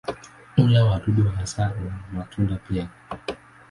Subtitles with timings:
[0.57, 2.89] Hula wadudu hasa na matunda pia.